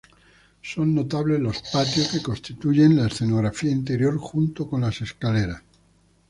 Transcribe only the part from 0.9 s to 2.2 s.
notables los patios,